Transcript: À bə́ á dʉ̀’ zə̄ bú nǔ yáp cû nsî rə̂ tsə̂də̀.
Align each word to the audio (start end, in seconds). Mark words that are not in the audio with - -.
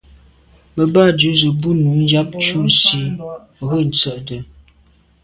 À 0.81 0.83
bə́ 0.93 1.03
á 1.09 1.11
dʉ̀’ 1.19 1.33
zə̄ 1.39 1.51
bú 1.61 1.69
nǔ 1.81 1.91
yáp 2.09 2.29
cû 2.43 2.55
nsî 2.67 3.01
rə̂ 3.69 3.79
tsə̂də̀. 3.97 4.41